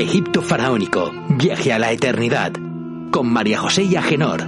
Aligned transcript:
Egipto 0.00 0.42
Faraónico, 0.42 1.12
Viaje 1.28 1.72
a 1.72 1.78
la 1.78 1.92
Eternidad, 1.92 2.52
con 3.12 3.28
María 3.32 3.60
José 3.60 3.84
y 3.84 3.94
Agenor, 3.94 4.44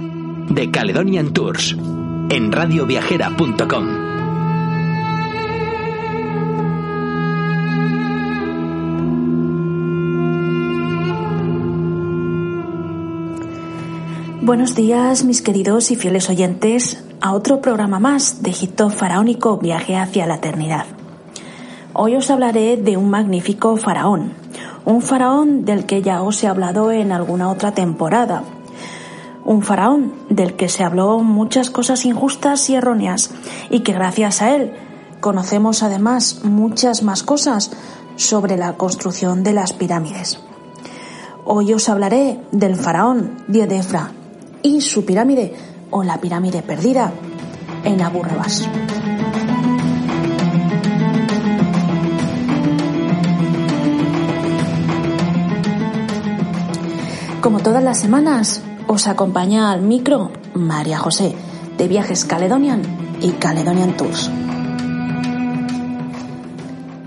de 0.49 0.71
Caledonian 0.71 1.31
Tours, 1.31 1.77
en 2.29 2.51
radioviajera.com. 2.51 3.87
Buenos 14.41 14.75
días, 14.75 15.23
mis 15.23 15.41
queridos 15.41 15.91
y 15.91 15.95
fieles 15.95 16.29
oyentes, 16.29 17.05
a 17.21 17.31
otro 17.31 17.61
programa 17.61 17.99
más 17.99 18.43
de 18.43 18.49
Egipto 18.49 18.89
Faraónico, 18.89 19.57
Viaje 19.57 19.95
hacia 19.95 20.25
la 20.25 20.35
Eternidad. 20.35 20.85
Hoy 21.93 22.15
os 22.17 22.29
hablaré 22.29 22.75
de 22.75 22.97
un 22.97 23.09
magnífico 23.09 23.77
faraón, 23.77 24.33
un 24.87 25.01
faraón 25.01 25.65
del 25.65 25.85
que 25.85 26.01
ya 26.01 26.21
os 26.21 26.41
he 26.41 26.47
hablado 26.47 26.93
en 26.93 27.11
alguna 27.11 27.49
otra 27.49 27.73
temporada, 27.73 28.43
un 29.43 29.61
faraón 29.61 30.13
del 30.29 30.55
que 30.55 30.69
se 30.69 30.81
habló 30.81 31.19
muchas 31.19 31.69
cosas 31.69 32.05
injustas 32.05 32.69
y 32.69 32.75
erróneas 32.75 33.31
y 33.69 33.81
que 33.81 33.91
gracias 33.91 34.41
a 34.41 34.55
él 34.55 34.71
conocemos 35.19 35.83
además 35.83 36.39
muchas 36.43 37.03
más 37.03 37.21
cosas 37.21 37.71
sobre 38.15 38.55
la 38.55 38.77
construcción 38.77 39.43
de 39.43 39.51
las 39.51 39.73
pirámides. 39.73 40.39
Hoy 41.43 41.73
os 41.73 41.89
hablaré 41.89 42.39
del 42.53 42.77
faraón 42.77 43.43
Diedefra 43.49 44.11
y 44.63 44.79
su 44.79 45.03
pirámide 45.03 45.53
o 45.91 46.03
la 46.03 46.21
pirámide 46.21 46.61
perdida 46.61 47.11
en 47.83 48.01
Abu 48.01 48.23
Rabas. 48.23 48.69
Como 57.47 57.61
todas 57.61 57.81
las 57.81 57.97
semanas, 57.97 58.61
os 58.87 59.07
acompaña 59.07 59.71
al 59.71 59.81
micro 59.81 60.31
María 60.53 60.97
José, 60.97 61.33
de 61.77 61.87
Viajes 61.87 62.25
Caledonian 62.25 62.81
y 63.21 63.31
Caledonian 63.31 63.95
Tours. 63.95 64.29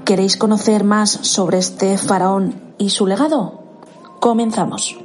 ¿Queréis 0.06 0.38
conocer 0.38 0.82
más 0.82 1.10
sobre 1.10 1.58
este 1.58 1.98
faraón 1.98 2.54
y 2.78 2.88
su 2.88 3.06
legado? 3.06 3.64
Comenzamos. 4.18 4.96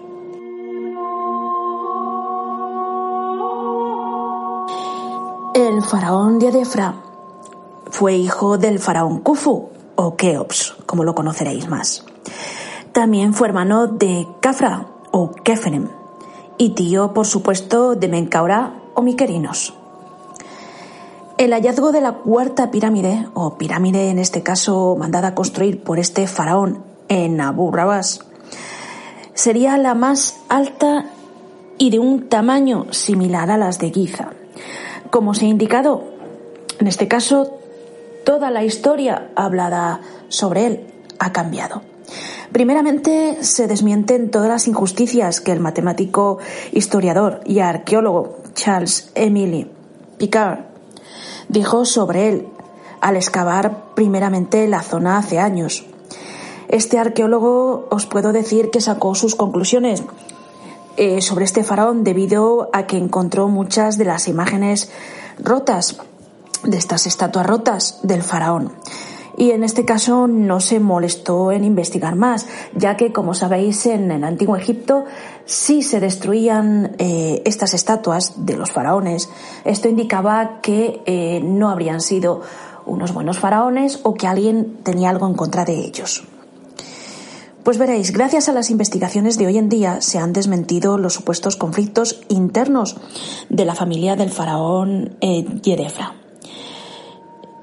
El 5.53 5.81
faraón 5.81 6.39
Diadefra 6.39 6.95
fue 7.91 8.15
hijo 8.15 8.57
del 8.57 8.79
faraón 8.79 9.19
Khufu 9.19 9.67
o 9.95 10.15
Keops, 10.15 10.77
como 10.85 11.03
lo 11.03 11.13
conoceréis 11.13 11.67
más. 11.67 12.05
También 12.93 13.33
fue 13.33 13.49
hermano 13.49 13.87
de 13.87 14.25
Kafra 14.39 14.94
o 15.17 15.31
Kefenem 15.31 15.87
y 16.57 16.71
tío, 16.71 17.13
por 17.13 17.25
supuesto, 17.25 17.95
de 17.95 18.09
Menkaura 18.09 18.73
o 18.95 19.01
Miquerinos. 19.01 19.73
El 21.37 21.53
hallazgo 21.53 21.93
de 21.93 22.01
la 22.01 22.15
cuarta 22.15 22.69
pirámide, 22.69 23.29
o 23.33 23.57
pirámide 23.57 24.09
en 24.09 24.19
este 24.19 24.43
caso 24.43 24.97
mandada 24.99 25.29
a 25.29 25.35
construir 25.35 25.81
por 25.81 25.99
este 25.99 26.27
faraón 26.27 26.83
en 27.07 27.39
Abu 27.39 27.71
Rabas, 27.71 28.25
sería 29.33 29.77
la 29.77 29.95
más 29.95 30.35
alta 30.49 31.05
y 31.77 31.91
de 31.91 31.99
un 31.99 32.27
tamaño 32.27 32.87
similar 32.91 33.49
a 33.51 33.57
las 33.57 33.79
de 33.79 33.91
Giza. 33.91 34.31
Como 35.11 35.33
se 35.33 35.45
ha 35.45 35.49
indicado, 35.49 36.03
en 36.81 36.87
este 36.87 37.07
caso, 37.07 37.57
toda 38.25 38.51
la 38.51 38.65
historia 38.65 39.31
hablada 39.37 40.01
sobre 40.27 40.67
él 40.67 40.87
ha 41.19 41.31
cambiado. 41.31 41.83
Primeramente, 42.55 43.43
se 43.43 43.67
desmienten 43.67 44.31
todas 44.31 44.47
las 44.47 44.69
injusticias 44.69 45.41
que 45.41 45.51
el 45.51 45.59
matemático, 45.59 46.37
historiador 46.71 47.41
y 47.45 47.59
arqueólogo 47.59 48.37
Charles 48.53 49.11
Emily 49.13 49.69
Picard 50.17 50.59
dijo 51.49 51.83
sobre 51.83 52.29
él 52.29 52.47
al 53.01 53.17
excavar 53.17 53.93
primeramente 53.93 54.69
la 54.69 54.83
zona 54.83 55.17
hace 55.17 55.37
años. 55.37 55.83
Este 56.69 56.97
arqueólogo 56.97 57.89
os 57.91 58.05
puedo 58.05 58.31
decir 58.31 58.69
que 58.69 58.79
sacó 58.79 59.15
sus 59.15 59.35
conclusiones 59.35 60.01
eh, 60.95 61.21
sobre 61.21 61.43
este 61.43 61.65
faraón 61.65 62.05
debido 62.05 62.69
a 62.71 62.87
que 62.87 62.95
encontró 62.95 63.49
muchas 63.49 63.97
de 63.97 64.05
las 64.05 64.29
imágenes 64.29 64.89
rotas, 65.43 65.97
de 66.63 66.77
estas 66.77 67.05
estatuas 67.05 67.45
rotas 67.45 67.99
del 68.03 68.23
faraón. 68.23 68.71
Y 69.37 69.51
en 69.51 69.63
este 69.63 69.83
caso 69.83 70.27
no 70.27 70.59
se 70.59 70.79
molestó 70.79 71.51
en 71.51 71.63
investigar 71.63 72.15
más, 72.15 72.47
ya 72.73 72.95
que, 72.95 73.11
como 73.11 73.33
sabéis, 73.33 73.85
en 73.85 74.11
el 74.11 74.23
antiguo 74.23 74.55
Egipto 74.55 75.05
sí 75.45 75.81
se 75.81 75.99
destruían 75.99 76.95
eh, 76.99 77.41
estas 77.45 77.73
estatuas 77.73 78.45
de 78.45 78.55
los 78.55 78.71
faraones. 78.71 79.29
Esto 79.65 79.89
indicaba 79.89 80.61
que 80.61 81.01
eh, 81.05 81.41
no 81.43 81.69
habrían 81.69 82.01
sido 82.01 82.41
unos 82.85 83.13
buenos 83.13 83.39
faraones 83.39 83.99
o 84.03 84.13
que 84.13 84.27
alguien 84.27 84.77
tenía 84.83 85.09
algo 85.09 85.27
en 85.27 85.33
contra 85.33 85.65
de 85.65 85.73
ellos. 85.73 86.23
Pues 87.63 87.79
veréis, 87.79 88.11
gracias 88.11 88.47
a 88.47 88.53
las 88.53 88.69
investigaciones 88.69 89.39
de 89.39 89.47
hoy 89.47 89.57
en 89.57 89.69
día 89.69 89.99
se 89.99 90.19
han 90.19 90.33
desmentido 90.33 90.99
los 90.99 91.15
supuestos 91.15 91.55
conflictos 91.55 92.21
internos 92.29 92.95
de 93.49 93.65
la 93.65 93.73
familia 93.73 94.15
del 94.15 94.29
faraón 94.29 95.17
eh, 95.19 95.43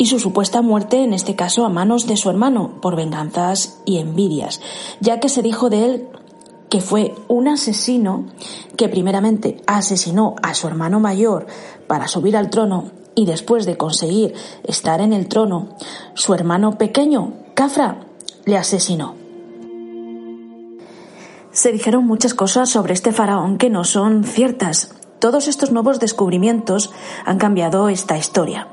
y 0.02 0.06
su 0.06 0.18
supuesta 0.18 0.62
muerte, 0.62 1.04
en 1.04 1.14
este 1.14 1.36
caso 1.36 1.64
a 1.64 1.68
manos 1.68 2.08
de 2.08 2.16
su 2.16 2.28
hermano, 2.28 2.80
por 2.82 2.96
venganzas 2.96 3.78
y 3.84 3.98
envidias, 3.98 4.60
ya 4.98 5.20
que 5.20 5.28
se 5.28 5.42
dijo 5.42 5.70
de 5.70 5.84
él 5.84 6.08
que 6.68 6.80
fue 6.80 7.14
un 7.28 7.46
asesino 7.46 8.26
que 8.76 8.88
primeramente 8.88 9.62
asesinó 9.68 10.34
a 10.42 10.54
su 10.54 10.66
hermano 10.66 10.98
mayor 10.98 11.46
para 11.86 12.08
subir 12.08 12.36
al 12.36 12.50
trono 12.50 12.90
y 13.14 13.26
después 13.26 13.64
de 13.64 13.76
conseguir 13.76 14.34
estar 14.64 15.00
en 15.00 15.12
el 15.12 15.28
trono, 15.28 15.68
su 16.14 16.34
hermano 16.34 16.78
pequeño, 16.78 17.34
Cafra, 17.54 18.00
le 18.44 18.56
asesinó. 18.56 19.14
Se 21.52 21.70
dijeron 21.70 22.08
muchas 22.08 22.34
cosas 22.34 22.68
sobre 22.70 22.94
este 22.94 23.12
faraón 23.12 23.56
que 23.56 23.70
no 23.70 23.84
son 23.84 24.24
ciertas. 24.24 24.96
Todos 25.20 25.46
estos 25.46 25.70
nuevos 25.70 26.00
descubrimientos 26.00 26.90
han 27.24 27.38
cambiado 27.38 27.88
esta 27.88 28.18
historia. 28.18 28.66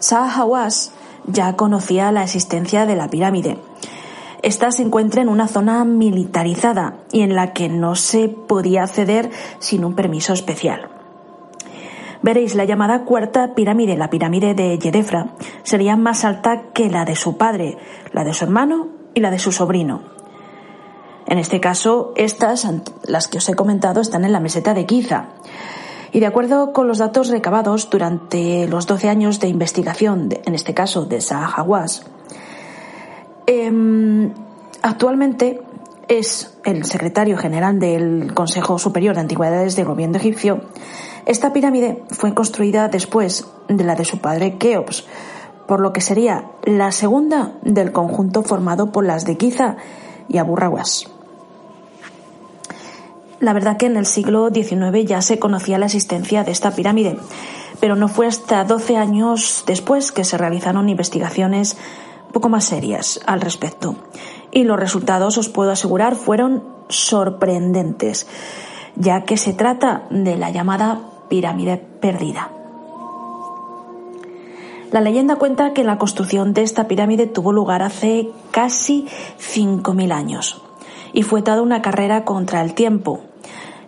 Shah 0.00 0.28
Hawass 0.28 0.92
ya 1.26 1.56
conocía 1.56 2.10
la 2.12 2.22
existencia 2.22 2.86
de 2.86 2.96
la 2.96 3.08
pirámide. 3.08 3.58
Esta 4.42 4.70
se 4.70 4.82
encuentra 4.82 5.20
en 5.20 5.28
una 5.28 5.48
zona 5.48 5.84
militarizada 5.84 6.96
y 7.12 7.20
en 7.20 7.34
la 7.34 7.52
que 7.52 7.68
no 7.68 7.94
se 7.94 8.28
podía 8.28 8.84
acceder 8.84 9.30
sin 9.58 9.84
un 9.84 9.94
permiso 9.94 10.32
especial. 10.32 10.88
Veréis, 12.22 12.54
la 12.54 12.64
llamada 12.64 13.04
cuarta 13.04 13.54
pirámide, 13.54 13.96
la 13.96 14.10
pirámide 14.10 14.54
de 14.54 14.78
Yedefra, 14.78 15.34
sería 15.62 15.96
más 15.96 16.24
alta 16.24 16.64
que 16.72 16.90
la 16.90 17.04
de 17.04 17.16
su 17.16 17.36
padre, 17.36 17.78
la 18.12 18.24
de 18.24 18.34
su 18.34 18.44
hermano 18.44 18.88
y 19.14 19.20
la 19.20 19.30
de 19.30 19.38
su 19.38 19.52
sobrino. 19.52 20.02
En 21.26 21.38
este 21.38 21.60
caso, 21.60 22.12
estas, 22.16 22.66
las 23.04 23.28
que 23.28 23.38
os 23.38 23.48
he 23.48 23.54
comentado, 23.54 24.00
están 24.00 24.24
en 24.24 24.32
la 24.32 24.40
meseta 24.40 24.74
de 24.74 24.84
Giza. 24.86 25.28
Y 26.12 26.20
de 26.20 26.26
acuerdo 26.26 26.72
con 26.72 26.88
los 26.88 26.98
datos 26.98 27.28
recabados 27.28 27.88
durante 27.88 28.66
los 28.66 28.86
12 28.86 29.08
años 29.08 29.40
de 29.40 29.48
investigación, 29.48 30.28
en 30.44 30.54
este 30.54 30.74
caso 30.74 31.04
de 31.04 31.20
Sahawas, 31.20 32.02
em, 33.46 34.32
actualmente 34.82 35.60
es 36.08 36.58
el 36.64 36.84
secretario 36.84 37.38
general 37.38 37.78
del 37.78 38.34
Consejo 38.34 38.78
Superior 38.78 39.14
de 39.14 39.20
Antigüedades 39.20 39.76
del 39.76 39.86
Gobierno 39.86 40.16
egipcio. 40.16 40.62
Esta 41.26 41.52
pirámide 41.52 42.02
fue 42.10 42.34
construida 42.34 42.88
después 42.88 43.46
de 43.68 43.84
la 43.84 43.94
de 43.94 44.04
su 44.04 44.18
padre 44.18 44.58
Keops, 44.58 45.06
por 45.68 45.78
lo 45.78 45.92
que 45.92 46.00
sería 46.00 46.50
la 46.64 46.90
segunda 46.90 47.52
del 47.62 47.92
conjunto 47.92 48.42
formado 48.42 48.90
por 48.90 49.06
las 49.06 49.24
de 49.24 49.36
Giza 49.36 49.76
y 50.28 50.38
Abu 50.38 50.56
Rawas. 50.56 51.08
La 53.40 53.54
verdad 53.54 53.78
que 53.78 53.86
en 53.86 53.96
el 53.96 54.04
siglo 54.04 54.50
XIX 54.52 55.04
ya 55.06 55.22
se 55.22 55.38
conocía 55.38 55.78
la 55.78 55.86
existencia 55.86 56.44
de 56.44 56.52
esta 56.52 56.72
pirámide, 56.72 57.16
pero 57.80 57.96
no 57.96 58.06
fue 58.06 58.26
hasta 58.26 58.62
12 58.64 58.98
años 58.98 59.64
después 59.66 60.12
que 60.12 60.24
se 60.24 60.36
realizaron 60.36 60.90
investigaciones 60.90 61.78
poco 62.32 62.50
más 62.50 62.64
serias 62.66 63.18
al 63.26 63.40
respecto. 63.40 63.96
Y 64.52 64.64
los 64.64 64.78
resultados, 64.78 65.38
os 65.38 65.48
puedo 65.48 65.70
asegurar, 65.70 66.16
fueron 66.16 66.62
sorprendentes, 66.88 68.26
ya 68.96 69.24
que 69.24 69.38
se 69.38 69.54
trata 69.54 70.04
de 70.10 70.36
la 70.36 70.50
llamada 70.50 71.00
pirámide 71.30 71.78
perdida. 71.78 72.50
La 74.92 75.00
leyenda 75.00 75.36
cuenta 75.36 75.72
que 75.72 75.84
la 75.84 75.96
construcción 75.98 76.52
de 76.52 76.62
esta 76.62 76.88
pirámide 76.88 77.26
tuvo 77.26 77.52
lugar 77.52 77.80
hace 77.80 78.30
casi 78.50 79.06
5.000 79.38 80.12
años 80.12 80.62
y 81.12 81.22
fue 81.22 81.42
toda 81.42 81.62
una 81.62 81.80
carrera 81.80 82.24
contra 82.24 82.60
el 82.60 82.74
tiempo. 82.74 83.29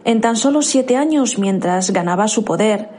En 0.04 0.20
tan 0.20 0.36
solo 0.36 0.62
siete 0.62 0.96
años, 0.96 1.38
mientras 1.38 1.90
ganaba 1.92 2.26
su 2.26 2.44
poder, 2.44 2.90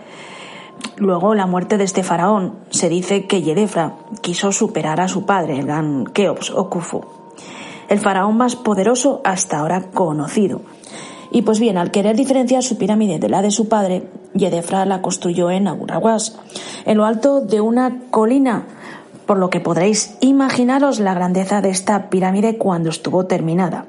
luego 0.96 1.36
la 1.36 1.46
muerte 1.46 1.78
de 1.78 1.84
este 1.84 2.04
faraón, 2.04 2.56
se 2.70 2.88
dice 2.90 3.26
que 3.26 3.42
Yedefra 3.42 3.96
quiso 4.22 4.52
superar 4.52 5.02
a 5.02 5.08
su 5.08 5.26
padre, 5.26 5.60
el 5.60 5.66
gran 5.66 6.06
Keops 6.06 6.52
o 6.52 6.70
Khufu, 6.70 7.02
el 7.90 8.00
faraón 8.00 8.38
más 8.38 8.56
poderoso 8.56 9.22
hasta 9.26 9.60
ahora 9.60 9.92
conocido. 9.92 10.62
Y 11.30 11.42
pues 11.42 11.60
bien, 11.60 11.78
al 11.78 11.92
querer 11.92 12.16
diferenciar 12.16 12.64
su 12.64 12.78
pirámide 12.78 13.20
de 13.20 13.28
la 13.28 13.42
de 13.42 13.52
su 13.52 13.68
padre, 13.68 14.08
Yedefra 14.34 14.86
la 14.86 15.02
construyó 15.02 15.50
en 15.52 15.68
Aguraguas, 15.68 16.40
en 16.86 16.98
lo 16.98 17.06
alto 17.06 17.42
de 17.42 17.60
una 17.60 18.02
colina, 18.12 18.66
por 19.26 19.38
lo 19.38 19.50
que 19.50 19.60
podréis 19.60 20.16
imaginaros 20.22 21.00
la 21.00 21.14
grandeza 21.14 21.62
de 21.62 21.70
esta 21.70 22.10
pirámide 22.10 22.58
cuando 22.58 22.90
estuvo 22.90 23.26
terminada. 23.26 23.86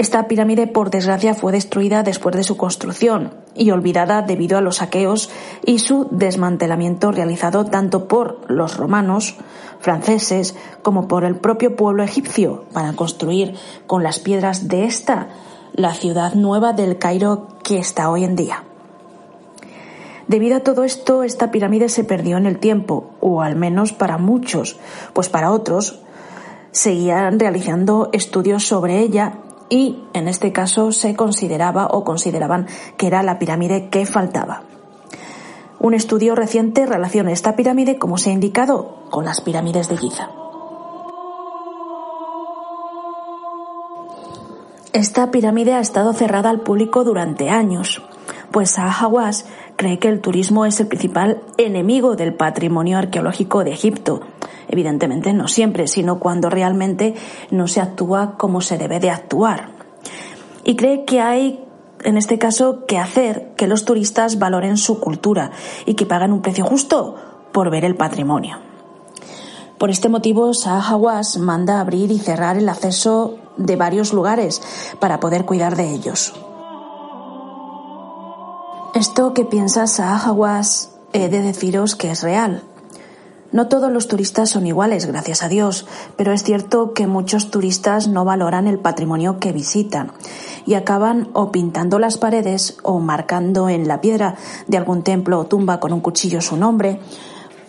Esta 0.00 0.28
pirámide, 0.28 0.66
por 0.66 0.88
desgracia, 0.88 1.34
fue 1.34 1.52
destruida 1.52 2.02
después 2.02 2.34
de 2.34 2.42
su 2.42 2.56
construcción 2.56 3.34
y 3.54 3.70
olvidada 3.70 4.22
debido 4.22 4.56
a 4.56 4.62
los 4.62 4.76
saqueos 4.76 5.28
y 5.66 5.78
su 5.78 6.08
desmantelamiento 6.10 7.12
realizado 7.12 7.66
tanto 7.66 8.08
por 8.08 8.50
los 8.50 8.78
romanos, 8.78 9.36
franceses, 9.78 10.56
como 10.80 11.06
por 11.06 11.24
el 11.24 11.36
propio 11.36 11.76
pueblo 11.76 12.02
egipcio 12.02 12.64
para 12.72 12.94
construir 12.94 13.56
con 13.86 14.02
las 14.02 14.20
piedras 14.20 14.68
de 14.68 14.86
esta 14.86 15.28
la 15.74 15.92
ciudad 15.92 16.32
nueva 16.32 16.72
del 16.72 16.96
Cairo 16.96 17.48
que 17.62 17.76
está 17.76 18.08
hoy 18.08 18.24
en 18.24 18.36
día. 18.36 18.64
Debido 20.28 20.56
a 20.56 20.60
todo 20.60 20.84
esto, 20.84 21.24
esta 21.24 21.50
pirámide 21.50 21.90
se 21.90 22.04
perdió 22.04 22.38
en 22.38 22.46
el 22.46 22.58
tiempo, 22.58 23.10
o 23.20 23.42
al 23.42 23.54
menos 23.54 23.92
para 23.92 24.16
muchos, 24.16 24.80
pues 25.12 25.28
para 25.28 25.50
otros 25.50 26.00
seguían 26.70 27.38
realizando 27.38 28.08
estudios 28.14 28.66
sobre 28.66 29.00
ella 29.00 29.40
y 29.70 30.02
en 30.12 30.28
este 30.28 30.52
caso 30.52 30.92
se 30.92 31.16
consideraba 31.16 31.86
o 31.86 32.04
consideraban 32.04 32.66
que 32.98 33.06
era 33.06 33.22
la 33.22 33.38
pirámide 33.38 33.88
que 33.88 34.04
faltaba. 34.04 34.64
Un 35.78 35.94
estudio 35.94 36.34
reciente 36.34 36.84
relaciona 36.84 37.32
esta 37.32 37.56
pirámide, 37.56 37.96
como 37.96 38.18
se 38.18 38.28
ha 38.28 38.34
indicado, 38.34 38.96
con 39.08 39.24
las 39.24 39.40
pirámides 39.40 39.88
de 39.88 39.96
Giza. 39.96 40.28
Esta 44.92 45.30
pirámide 45.30 45.72
ha 45.72 45.80
estado 45.80 46.12
cerrada 46.12 46.50
al 46.50 46.60
público 46.60 47.04
durante 47.04 47.48
años, 47.48 48.02
pues 48.50 48.76
Hawass 48.76 49.46
cree 49.76 50.00
que 50.00 50.08
el 50.08 50.20
turismo 50.20 50.66
es 50.66 50.80
el 50.80 50.88
principal 50.88 51.40
enemigo 51.56 52.16
del 52.16 52.34
patrimonio 52.34 52.98
arqueológico 52.98 53.62
de 53.62 53.72
Egipto 53.72 54.20
Evidentemente 54.68 55.32
no 55.32 55.48
siempre, 55.48 55.86
sino 55.86 56.18
cuando 56.18 56.50
realmente 56.50 57.14
no 57.50 57.66
se 57.66 57.80
actúa 57.80 58.36
como 58.36 58.60
se 58.60 58.78
debe 58.78 59.00
de 59.00 59.10
actuar. 59.10 59.70
Y 60.64 60.76
cree 60.76 61.04
que 61.04 61.20
hay 61.20 61.64
en 62.04 62.16
este 62.16 62.38
caso, 62.38 62.86
que 62.86 62.98
hacer 62.98 63.52
que 63.56 63.66
los 63.66 63.84
turistas 63.84 64.38
valoren 64.38 64.76
su 64.76 65.00
cultura 65.00 65.50
y 65.86 65.94
que 65.94 66.06
paguen 66.06 66.32
un 66.32 66.42
precio 66.42 66.64
justo 66.64 67.16
por 67.52 67.70
ver 67.70 67.84
el 67.84 67.96
patrimonio. 67.96 68.58
Por 69.78 69.90
este 69.90 70.08
motivo, 70.08 70.52
Saah 70.52 70.90
Hawass 70.90 71.38
manda 71.38 71.80
abrir 71.80 72.10
y 72.10 72.18
cerrar 72.18 72.56
el 72.56 72.68
acceso 72.68 73.36
de 73.56 73.76
varios 73.76 74.12
lugares 74.12 74.62
para 74.98 75.20
poder 75.20 75.44
cuidar 75.44 75.76
de 75.76 75.90
ellos. 75.90 76.34
Esto 78.94 79.32
que 79.32 79.44
piensa 79.44 79.86
Saah 79.86 80.18
Hawass 80.18 80.90
he 81.12 81.28
de 81.28 81.42
deciros 81.42 81.96
que 81.96 82.10
es 82.10 82.22
real. 82.22 82.62
No 83.52 83.66
todos 83.66 83.90
los 83.90 84.06
turistas 84.06 84.50
son 84.50 84.66
iguales, 84.66 85.06
gracias 85.06 85.42
a 85.42 85.48
Dios, 85.48 85.86
pero 86.16 86.32
es 86.32 86.44
cierto 86.44 86.92
que 86.92 87.08
muchos 87.08 87.50
turistas 87.50 88.06
no 88.06 88.24
valoran 88.24 88.68
el 88.68 88.78
patrimonio 88.78 89.38
que 89.40 89.52
visitan 89.52 90.12
y 90.66 90.74
acaban 90.74 91.28
o 91.32 91.50
pintando 91.50 91.98
las 91.98 92.16
paredes 92.16 92.78
o 92.84 93.00
marcando 93.00 93.68
en 93.68 93.88
la 93.88 94.00
piedra 94.00 94.36
de 94.68 94.76
algún 94.76 95.02
templo 95.02 95.40
o 95.40 95.46
tumba 95.46 95.80
con 95.80 95.92
un 95.92 96.00
cuchillo 96.00 96.40
su 96.40 96.56
nombre, 96.56 97.00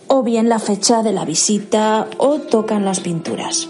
o 0.06 0.22
bien 0.22 0.48
la 0.48 0.60
fecha 0.60 1.02
de 1.02 1.12
la 1.12 1.24
visita 1.24 2.06
o 2.18 2.38
tocan 2.38 2.84
las 2.84 3.00
pinturas. 3.00 3.68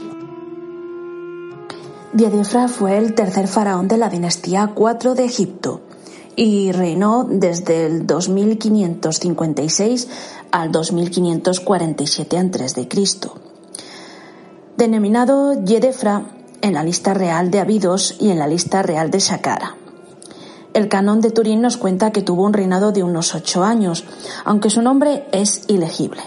Diadefra 2.13 2.69
fue 2.69 2.99
el 2.99 3.15
tercer 3.15 3.49
faraón 3.49 3.89
de 3.89 3.97
la 3.97 4.11
dinastía 4.11 4.73
4 4.75 5.15
de 5.15 5.25
Egipto 5.25 5.81
y 6.37 6.73
reinó 6.73 7.27
desde 7.29 7.87
el 7.87 8.07
2556 8.07 10.09
al 10.51 10.73
2547 10.73 12.39
a.C. 12.39 12.89
Denominado 14.77 15.65
Yedefra 15.65 16.25
en 16.61 16.75
la 16.75 16.85
lista 16.85 17.15
real 17.15 17.51
de 17.51 17.61
Abidos 17.61 18.17
y 18.21 18.31
en 18.31 18.39
la 18.39 18.47
lista 18.47 18.83
real 18.83 19.11
de 19.11 19.21
Saqqara. 19.21 19.77
El 20.75 20.89
canon 20.89 21.21
de 21.21 21.31
Turín 21.31 21.61
nos 21.61 21.77
cuenta 21.77 22.13
que 22.13 22.23
tuvo 22.23 22.45
un 22.45 22.55
reinado 22.55 22.93
de 22.93 23.03
unos 23.03 23.35
ocho 23.35 23.63
años, 23.63 24.05
aunque 24.45 24.71
su 24.71 24.81
nombre 24.81 25.27
es 25.33 25.65
ilegible. 25.69 26.23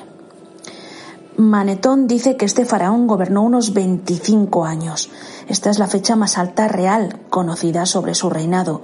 Manetón 1.37 2.07
dice 2.07 2.37
que 2.37 2.45
este 2.45 2.63
faraón 2.63 3.07
gobernó 3.07 3.41
unos 3.41 3.73
25 3.73 4.65
años. 4.65 5.09
Esta 5.49 5.69
es 5.69 5.79
la 5.79 5.87
fecha 5.87 6.15
más 6.15 6.37
alta 6.37 6.67
real 6.67 7.19
conocida 7.29 7.85
sobre 7.85 8.13
su 8.13 8.29
reinado, 8.29 8.83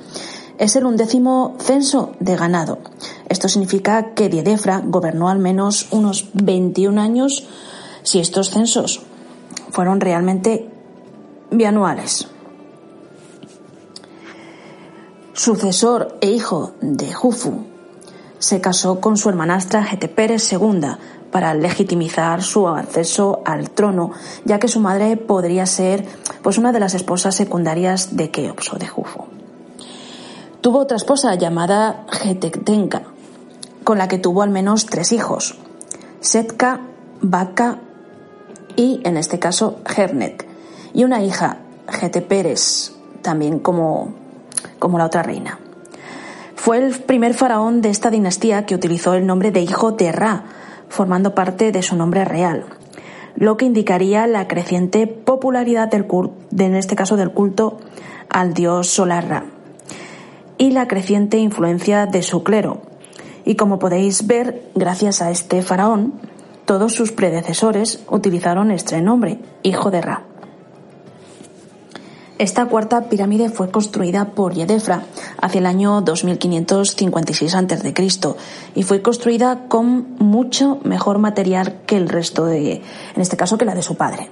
es 0.58 0.76
el 0.76 0.86
undécimo 0.86 1.56
censo 1.60 2.14
de 2.20 2.36
ganado. 2.36 2.80
Esto 3.30 3.48
significa 3.48 4.14
que 4.14 4.30
Diedefra 4.30 4.82
gobernó 4.84 5.30
al 5.30 5.40
menos 5.40 5.88
unos 5.92 6.30
21 6.34 7.02
años 7.02 7.48
si 8.04 8.20
estos 8.20 8.50
censos 8.50 9.02
fueron 9.72 10.02
realmente 10.02 10.70
bianuales. 11.50 12.28
Sucesor 15.34 16.18
e 16.22 16.30
hijo 16.30 16.74
de 16.82 17.14
Jufu, 17.14 17.66
se 18.38 18.60
casó 18.60 19.00
con 19.00 19.18
su 19.18 19.30
hermanastra 19.30 19.84
Geteperes 19.84 20.52
II 20.52 20.98
para 21.32 21.54
legitimizar 21.54 22.44
su 22.44 22.68
acceso 22.68 23.42
al 23.46 23.70
trono, 23.70 24.12
ya 24.46 24.60
que 24.60 24.68
su 24.68 24.80
madre 24.80 25.16
podría 25.18 25.66
ser 25.66 26.06
pues 26.42 26.58
una 26.58 26.72
de 26.72 26.80
las 26.80 26.94
esposas 26.94 27.36
secundarias 27.36 28.18
de 28.18 28.30
Keops 28.30 28.74
o 28.74 28.78
de 28.78 28.88
Jufu. 28.88 29.31
Tuvo 30.62 30.78
otra 30.78 30.96
esposa 30.96 31.34
llamada 31.34 32.06
Getetenka, 32.12 33.02
con 33.84 33.98
la 33.98 34.08
que 34.08 34.20
tuvo 34.20 34.44
al 34.44 34.52
menos 34.52 34.86
tres 34.86 35.12
hijos, 35.12 35.58
Setka, 36.20 36.82
Baka 37.20 37.80
y, 38.76 39.02
en 39.04 39.18
este 39.18 39.40
caso, 39.40 39.80
Hernet, 39.98 40.46
y 40.94 41.04
una 41.04 41.24
hija, 41.24 41.58
Geteperes, 41.88 42.96
también 43.24 43.58
como, 43.58 44.14
como 44.78 45.00
la 45.00 45.08
otra 45.08 45.24
reina. 45.24 45.58
Fue 46.56 46.78
el 46.78 46.94
primer 46.94 47.34
faraón 47.34 47.82
de 47.82 47.90
esta 47.90 48.12
dinastía 48.12 48.68
que 48.68 48.76
utilizó 48.76 49.16
el 49.16 49.26
nombre 49.26 49.50
de 49.50 49.62
hijo 49.62 49.94
de 49.94 50.12
Ra, 50.12 50.44
formando 50.90 51.34
parte 51.34 51.72
de 51.72 51.82
su 51.82 51.96
nombre 51.96 52.24
real, 52.24 52.66
lo 53.36 53.58
que 53.58 53.66
indicaría 53.66 54.28
la 54.28 54.48
creciente 54.48 55.08
popularidad 55.08 55.88
del 55.88 56.06
culto, 56.06 56.36
en 56.56 56.76
este 56.76 56.96
caso 56.96 57.18
del 57.18 57.32
culto 57.32 57.80
al 58.30 58.54
dios 58.54 58.90
solar 58.90 59.28
Ra 59.28 59.46
y 60.62 60.70
la 60.70 60.88
creciente 60.88 61.40
influencia 61.40 62.06
de 62.06 62.22
su 62.22 62.44
clero. 62.44 62.84
Y 63.46 63.56
como 63.56 63.80
podéis 63.80 64.28
ver, 64.28 64.70
gracias 64.76 65.24
a 65.24 65.32
este 65.32 65.64
faraón, 65.64 66.14
todos 66.66 66.94
sus 66.94 67.12
predecesores 67.12 68.04
utilizaron 68.08 68.70
este 68.70 69.02
nombre, 69.02 69.40
hijo 69.64 69.90
de 69.90 70.02
Ra. 70.02 70.24
Esta 72.38 72.68
cuarta 72.68 73.10
pirámide 73.10 73.50
fue 73.50 73.72
construida 73.72 74.36
por 74.36 74.54
Yedefra 74.54 75.06
hacia 75.42 75.58
el 75.58 75.66
año 75.66 76.00
2556 76.02 77.56
a.C. 77.56 77.94
y 78.76 78.84
fue 78.84 79.02
construida 79.02 79.68
con 79.68 80.14
mucho 80.20 80.80
mejor 80.84 81.18
material 81.18 81.82
que 81.88 81.98
el 81.98 82.08
resto 82.08 82.46
de, 82.46 82.84
en 83.16 83.22
este 83.22 83.36
caso, 83.36 83.58
que 83.58 83.66
la 83.66 83.74
de 83.74 83.82
su 83.82 83.96
padre. 83.96 84.30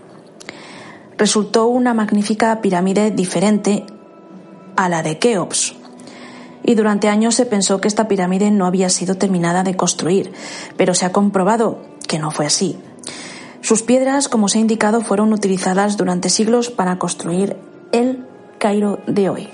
Resultó 1.17 1.65
una 1.65 1.95
magnífica 1.95 2.61
pirámide 2.61 3.09
diferente 3.09 3.87
a 4.75 4.89
la 4.89 5.01
de 5.01 5.17
Keops, 5.17 5.78
y 6.69 6.75
durante 6.75 7.09
años 7.09 7.33
se 7.33 7.47
pensó 7.47 7.81
que 7.81 7.87
esta 7.87 8.07
pirámide 8.07 8.51
no 8.51 8.67
había 8.67 8.89
sido 8.89 9.15
terminada 9.15 9.63
de 9.63 9.75
construir, 9.75 10.31
pero 10.77 10.93
se 10.93 11.03
ha 11.03 11.11
comprobado 11.11 11.79
que 12.07 12.19
no 12.19 12.29
fue 12.29 12.45
así. 12.45 12.77
Sus 13.61 13.81
piedras, 13.81 14.29
como 14.29 14.49
se 14.49 14.59
ha 14.59 14.61
indicado, 14.61 15.01
fueron 15.01 15.33
utilizadas 15.33 15.97
durante 15.97 16.29
siglos 16.29 16.69
para 16.69 16.99
construir 16.99 17.57
el 17.91 18.23
Cairo 18.59 18.99
de 19.07 19.29
hoy. 19.29 19.49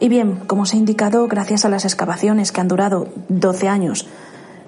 Y 0.00 0.10
bien, 0.10 0.40
como 0.46 0.66
se 0.66 0.76
ha 0.76 0.80
indicado, 0.80 1.26
gracias 1.28 1.64
a 1.64 1.70
las 1.70 1.86
excavaciones 1.86 2.52
que 2.52 2.60
han 2.60 2.68
durado 2.68 3.08
12 3.30 3.66
años 3.68 4.06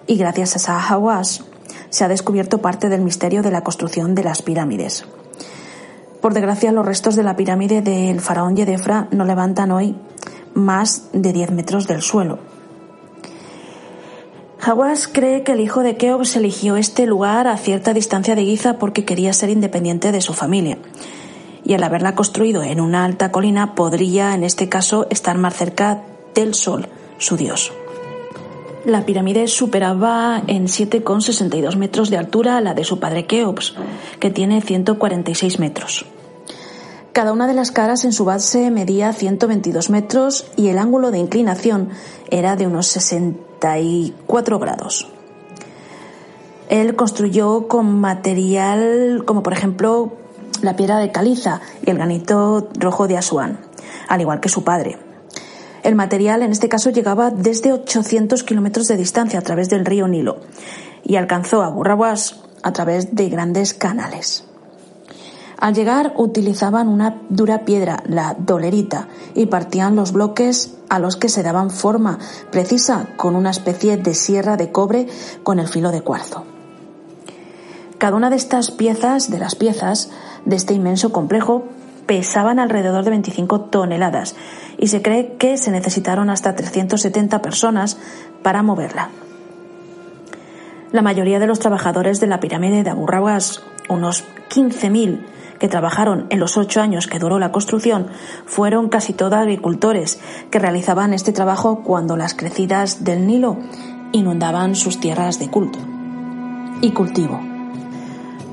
y 0.07 0.17
gracias 0.17 0.57
a 0.57 0.61
Sahawas, 0.61 1.45
se 1.91 2.05
ha 2.05 2.09
descubierto 2.09 2.63
parte 2.63 2.89
del 2.89 3.03
misterio 3.03 3.43
de 3.43 3.51
la 3.51 3.63
construcción 3.63 4.15
de 4.15 4.25
las 4.25 4.41
pirámides. 4.41 5.05
Por 6.23 6.33
desgracia, 6.33 6.73
los 6.73 6.87
restos 6.87 7.17
de 7.17 7.23
la 7.23 7.37
pirámide 7.37 7.83
del 7.83 8.23
faraón 8.23 8.57
Yedefra 8.57 9.09
no 9.11 9.27
levantan 9.27 9.73
hoy 9.73 9.95
más 10.55 11.09
de 11.13 11.33
10 11.33 11.51
metros 11.53 11.87
del 11.87 12.03
suelo. 12.03 12.39
Hawass 14.65 15.09
cree 15.09 15.43
que 15.43 15.53
el 15.53 15.61
hijo 15.61 15.83
de 15.83 15.97
Keops 15.97 16.37
eligió 16.37 16.77
este 16.77 17.05
lugar 17.05 17.49
a 17.49 17.57
cierta 17.57 17.93
distancia 17.93 18.37
de 18.37 18.45
Giza 18.45 18.79
porque 18.79 19.05
quería 19.05 19.33
ser 19.33 19.51
independiente 19.51 20.13
de 20.13 20.21
su 20.21 20.35
familia. 20.35 20.79
Y 21.65 21.75
al 21.75 21.83
haberla 21.83 22.15
construido 22.15 22.63
en 22.63 22.81
una 22.81 23.05
alta 23.05 23.33
colina 23.33 23.75
podría, 23.75 24.35
en 24.35 24.45
este 24.45 24.69
caso, 24.69 25.09
estar 25.11 25.37
más 25.37 25.55
cerca 25.57 26.03
del 26.35 26.55
sol, 26.55 26.87
su 27.19 27.37
dios. 27.37 27.73
La 28.85 29.05
pirámide 29.05 29.49
superaba 29.49 30.43
en 30.47 30.67
7,62 30.67 31.77
metros 31.77 32.11
de 32.11 32.19
altura 32.19 32.57
a 32.57 32.61
la 32.61 32.75
de 32.75 32.85
su 32.85 33.01
padre 33.01 33.27
Keops, 33.27 33.75
que 34.21 34.31
tiene 34.31 34.61
146 34.61 35.59
metros. 35.59 36.05
Cada 37.13 37.35
una 37.35 37.47
de 37.47 37.53
las 37.53 37.71
caras 37.73 38.07
en 38.07 38.13
su 38.13 38.25
base 38.25 38.71
medía 38.71 39.13
122 39.13 39.91
metros 39.91 40.47
y 40.57 40.69
el 40.69 40.79
ángulo 40.79 41.11
de 41.11 41.19
inclinación 41.19 41.91
era 42.31 42.57
de 42.57 42.67
unos 42.67 42.87
64 42.87 44.59
grados. 44.59 45.09
Él 46.71 46.97
construyó 46.97 47.69
con 47.69 48.01
material 48.01 49.25
como 49.27 49.43
por 49.43 49.53
ejemplo 49.53 50.15
la 50.63 50.75
piedra 50.75 50.97
de 51.01 51.13
caliza 51.13 51.61
y 51.85 51.91
el 51.91 51.99
granito 51.99 52.71
rojo 52.79 53.07
de 53.07 53.19
Asuán, 53.19 53.59
al 54.09 54.23
igual 54.23 54.41
que 54.41 54.49
su 54.49 54.65
padre. 54.65 54.99
El 55.83 55.97
material 55.97 56.43
en 56.43 56.51
este 56.53 56.71
caso 56.71 56.89
llegaba 56.89 57.31
desde 57.31 57.75
800 57.75 58.43
kilómetros 58.43 58.89
de 58.89 58.97
distancia 58.97 59.39
a 59.39 59.43
través 59.43 59.69
del 59.69 59.85
río 59.85 60.09
Nilo 60.09 60.39
y 61.05 61.17
alcanzó 61.17 61.63
a 61.63 61.69
Burrawas 61.69 62.41
a 62.63 62.73
través 62.73 63.15
de 63.15 63.29
grandes 63.29 63.75
canales. 63.75 64.47
Al 65.63 65.75
llegar 65.75 66.15
utilizaban 66.17 66.89
una 66.89 67.21
dura 67.29 67.65
piedra, 67.65 68.03
la 68.09 68.35
dolerita, 68.37 69.07
y 69.33 69.47
partían 69.47 69.95
los 69.95 70.11
bloques 70.11 70.77
a 70.89 70.99
los 70.99 71.15
que 71.15 71.29
se 71.29 71.45
daban 71.45 71.71
forma 71.71 72.19
precisa 72.51 73.07
con 73.17 73.37
una 73.37 73.51
especie 73.51 73.97
de 73.97 74.13
sierra 74.15 74.57
de 74.57 74.73
cobre 74.73 75.07
con 75.45 75.61
el 75.61 75.69
filo 75.69 75.93
de 75.93 76.01
cuarzo. 76.01 76.43
Cada 77.99 78.17
una 78.17 78.29
de 78.29 78.35
estas 78.35 78.73
piezas, 78.73 79.31
de 79.31 79.39
las 79.39 79.55
piezas 79.55 80.11
de 80.47 80.57
este 80.57 80.75
inmenso 80.75 81.13
complejo, 81.13 81.63
pesaban 82.07 82.59
alrededor 82.59 83.05
de 83.05 83.11
25 83.11 83.61
toneladas 83.61 84.35
y 84.79 84.89
se 84.89 85.01
cree 85.01 85.37
que 85.39 85.59
se 85.59 85.71
necesitaron 85.71 86.29
hasta 86.29 86.57
370 86.57 87.41
personas 87.41 87.99
para 88.43 88.65
moverla. 88.65 89.11
La 90.91 91.03
mayoría 91.03 91.39
de 91.39 91.47
los 91.47 91.61
trabajadores 91.61 92.19
de 92.19 92.27
la 92.27 92.41
pirámide 92.41 92.83
de 92.83 92.91
Abu 92.91 93.07
unos 93.89 94.25
15.000, 94.51 95.21
que 95.63 95.69
trabajaron 95.69 96.27
en 96.31 96.41
los 96.41 96.57
ocho 96.57 96.81
años 96.81 97.07
que 97.07 97.21
duró 97.21 97.39
la 97.39 97.53
construcción 97.53 98.09
fueron 98.47 98.89
casi 98.89 99.13
todos 99.13 99.35
agricultores 99.35 100.19
que 100.51 100.59
realizaban 100.59 101.15
este 101.15 101.31
trabajo 101.31 101.85
cuando 101.85 102.17
las 102.17 102.35
crecidas 102.35 103.05
del 103.05 103.29
Nilo 103.29 103.59
inundaban 104.11 104.75
sus 104.75 104.99
tierras 104.99 105.39
de 105.39 105.51
culto 105.53 105.79
y 106.81 106.91
cultivo. 106.91 107.41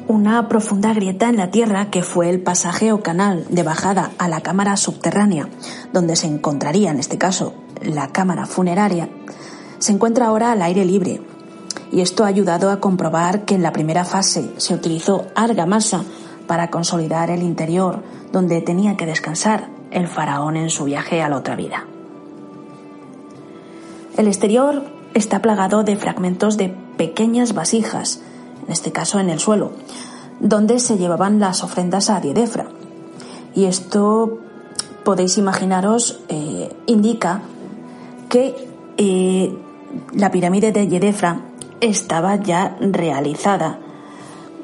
Una 0.08 0.48
profunda 0.48 0.94
grieta 0.94 1.30
en 1.30 1.38
la 1.38 1.50
tierra 1.50 1.90
que 1.90 2.04
fue 2.04 2.30
el 2.30 2.44
pasaje 2.44 2.92
o 2.92 3.02
canal 3.02 3.44
de 3.50 3.64
bajada 3.64 4.12
a 4.20 4.28
la 4.28 4.42
cámara 4.42 4.78
subterránea, 4.78 5.50
donde 5.92 6.16
se 6.16 6.28
encontraría 6.28 6.92
en 6.92 7.00
este 7.00 7.18
caso 7.18 7.56
la 7.82 8.10
cámara 8.10 8.46
funeraria, 8.46 9.10
se 9.80 9.94
encuentra 9.94 10.28
ahora 10.28 10.52
al 10.52 10.62
aire 10.62 10.86
libre, 10.86 11.22
y 11.92 12.02
esto 12.02 12.24
ha 12.24 12.28
ayudado 12.28 12.70
a 12.70 12.80
comprobar 12.80 13.46
que 13.46 13.56
en 13.56 13.64
la 13.64 13.74
primera 13.74 14.06
fase 14.06 14.52
se 14.58 14.76
utilizó 14.76 15.26
argamasa 15.34 16.04
para 16.50 16.72
consolidar 16.72 17.30
el 17.30 17.44
interior 17.44 18.02
donde 18.32 18.60
tenía 18.62 18.98
que 18.98 19.06
descansar 19.06 19.70
el 19.92 20.08
faraón 20.08 20.58
en 20.58 20.72
su 20.72 20.86
viaje 20.86 21.22
a 21.22 21.30
la 21.30 21.38
otra 21.38 21.56
vida. 21.56 21.86
El 24.18 24.26
exterior 24.26 24.82
está 25.14 25.44
plagado 25.44 25.84
de 25.84 25.96
fragmentos 25.96 26.58
de 26.58 26.76
pequeñas 26.98 27.54
vasijas, 27.54 28.22
en 28.66 28.72
este 28.72 28.92
caso 28.92 29.20
en 29.20 29.30
el 29.30 29.40
suelo, 29.40 29.74
donde 30.40 30.80
se 30.80 30.98
llevaban 30.98 31.40
las 31.40 31.64
ofrendas 31.64 32.10
a 32.10 32.20
Diedefra. 32.20 32.66
Y 33.54 33.66
esto, 33.66 34.40
podéis 35.04 35.38
imaginaros, 35.38 36.22
eh, 36.30 36.76
indica 36.88 37.44
que 38.28 38.56
eh, 38.98 39.56
la 40.14 40.32
pirámide 40.32 40.72
de 40.72 40.88
Diedefra 40.88 41.42
estaba 41.80 42.38
ya 42.38 42.76
realizada 42.82 43.82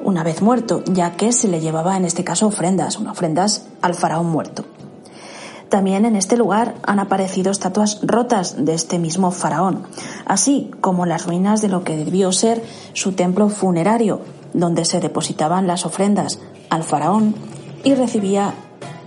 una 0.06 0.22
vez 0.22 0.40
muerto, 0.40 0.84
ya 0.86 1.16
que 1.16 1.32
se 1.32 1.48
le 1.48 1.60
llevaba 1.60 1.96
en 1.96 2.04
este 2.04 2.22
caso 2.22 2.46
ofrendas, 2.46 2.96
ofrendas 2.96 3.66
al 3.82 3.94
faraón 3.94 4.30
muerto. 4.30 4.64
También 5.68 6.04
en 6.04 6.14
este 6.14 6.36
lugar 6.36 6.76
han 6.84 7.00
aparecido 7.00 7.50
estatuas 7.50 7.98
rotas 8.02 8.64
de 8.64 8.72
este 8.74 9.00
mismo 9.00 9.32
faraón, 9.32 9.82
así 10.24 10.70
como 10.80 11.06
las 11.06 11.26
ruinas 11.26 11.60
de 11.60 11.68
lo 11.68 11.82
que 11.82 11.96
debió 11.96 12.30
ser 12.30 12.62
su 12.92 13.12
templo 13.12 13.48
funerario, 13.48 14.20
donde 14.54 14.84
se 14.84 15.00
depositaban 15.00 15.66
las 15.66 15.84
ofrendas 15.84 16.38
al 16.70 16.84
faraón 16.84 17.34
y 17.82 17.96
recibía 17.96 18.54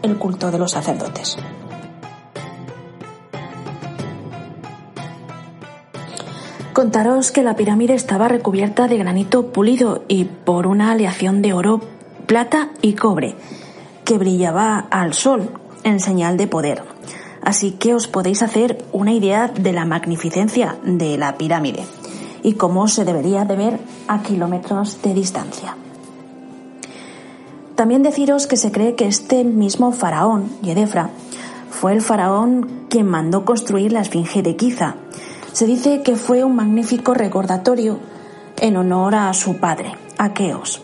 el 0.01 0.17
culto 0.17 0.51
de 0.51 0.59
los 0.59 0.71
sacerdotes. 0.71 1.37
Contaros 6.79 7.33
que 7.33 7.43
la 7.43 7.57
pirámide 7.57 7.93
estaba 7.93 8.29
recubierta 8.29 8.87
de 8.87 8.97
granito 8.97 9.51
pulido 9.51 10.05
y 10.07 10.23
por 10.23 10.65
una 10.65 10.91
aleación 10.91 11.41
de 11.41 11.51
oro, 11.51 11.81
plata 12.25 12.69
y 12.81 12.93
cobre, 12.93 13.35
que 14.05 14.17
brillaba 14.17 14.87
al 14.89 15.13
sol 15.13 15.49
en 15.83 15.99
señal 15.99 16.37
de 16.37 16.47
poder. 16.47 16.83
Así 17.41 17.71
que 17.71 17.93
os 17.93 18.07
podéis 18.07 18.43
hacer 18.43 18.85
una 18.93 19.11
idea 19.11 19.49
de 19.49 19.73
la 19.73 19.83
magnificencia 19.83 20.77
de 20.85 21.17
la 21.17 21.35
pirámide 21.35 21.83
y 22.43 22.53
cómo 22.53 22.87
se 22.87 23.03
debería 23.03 23.43
de 23.43 23.57
ver 23.57 23.79
a 24.07 24.23
kilómetros 24.23 25.01
de 25.01 25.13
distancia. 25.13 25.75
También 27.75 28.03
deciros 28.03 28.47
que 28.47 28.55
se 28.55 28.71
cree 28.71 28.95
que 28.95 29.05
este 29.05 29.43
mismo 29.43 29.91
faraón, 29.91 30.49
Yedefra, 30.61 31.09
fue 31.69 31.91
el 31.91 32.01
faraón 32.01 32.85
quien 32.89 33.05
mandó 33.05 33.43
construir 33.43 33.91
la 33.91 33.99
Esfinge 33.99 34.41
de 34.41 34.55
Giza, 34.57 34.95
se 35.51 35.65
dice 35.65 36.01
que 36.03 36.15
fue 36.15 36.43
un 36.43 36.55
magnífico 36.55 37.13
recordatorio 37.13 37.99
en 38.57 38.77
honor 38.77 39.15
a 39.15 39.33
su 39.33 39.57
padre, 39.57 39.93
Aqueos, 40.17 40.81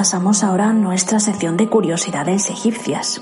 Pasamos 0.00 0.42
ahora 0.44 0.70
a 0.70 0.72
nuestra 0.72 1.20
sección 1.20 1.58
de 1.58 1.68
curiosidades 1.68 2.48
egipcias. 2.48 3.20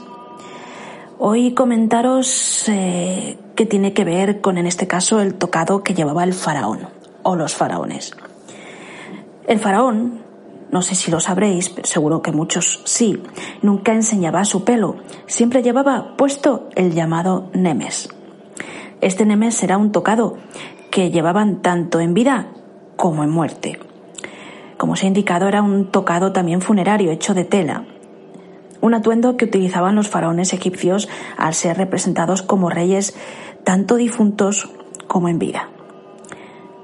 Hoy 1.18 1.52
comentaros 1.52 2.68
eh, 2.68 3.37
qué 3.56 3.66
tiene 3.66 3.94
que 3.94 4.04
ver 4.04 4.40
con, 4.40 4.58
en 4.58 4.66
este 4.68 4.87
caso, 4.87 5.20
el 5.20 5.35
tocado 5.35 5.82
que 5.82 5.94
llevaba 5.94 6.23
el 6.23 6.35
faraón 6.35 6.88
o 7.25 7.35
los 7.35 7.56
faraones. 7.56 8.14
El 9.49 9.58
faraón, 9.58 10.23
no 10.70 10.82
sé 10.82 10.94
si 10.94 11.11
lo 11.11 11.18
sabréis, 11.18 11.68
pero 11.68 11.88
seguro 11.88 12.23
que 12.23 12.30
muchos 12.30 12.80
sí, 12.85 13.25
nunca 13.61 13.92
enseñaba 13.92 14.44
su 14.44 14.62
pelo, 14.62 14.99
siempre 15.26 15.64
llevaba 15.64 16.16
puesto 16.16 16.68
el 16.76 16.94
llamado 16.94 17.50
nemes. 17.54 18.08
Este 19.00 19.26
nemes 19.26 19.61
era 19.64 19.78
un 19.78 19.90
tocado 19.90 20.37
que 20.92 21.11
llevaban 21.11 21.61
tanto 21.61 21.99
en 21.99 22.14
vida 22.14 22.52
como 22.94 23.25
en 23.25 23.30
muerte. 23.30 23.80
Como 24.78 24.97
se 24.97 25.04
ha 25.04 25.08
indicado, 25.08 25.49
era 25.49 25.61
un 25.61 25.90
tocado 25.90 26.32
también 26.32 26.62
funerario 26.62 27.11
hecho 27.11 27.35
de 27.35 27.44
tela, 27.44 27.85
un 28.80 28.94
atuendo 28.94 29.37
que 29.37 29.44
utilizaban 29.44 29.97
los 29.97 30.08
faraones 30.08 30.52
egipcios 30.52 31.08
al 31.37 31.52
ser 31.52 31.76
representados 31.76 32.42
como 32.42 32.70
reyes 32.70 33.14
tanto 33.64 33.97
difuntos 33.97 34.70
como 35.08 35.28
en 35.28 35.38
vida. 35.38 35.68